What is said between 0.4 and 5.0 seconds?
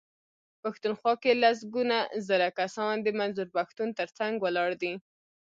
پښتونخوا کې لسګونه زره کسان د منظور پښتون ترڅنګ ولاړ دي.